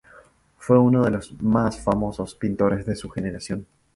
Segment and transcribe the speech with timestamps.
[0.57, 3.67] Fue uno de los más famosos pintores de su generación.